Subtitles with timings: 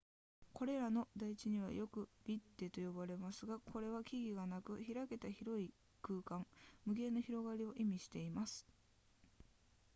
[0.55, 6.47] これらの台地はよくヴィッデと呼ばれますがこれは木々がなく開けた広い空間
[6.87, 8.65] 無限の広がりを意味しています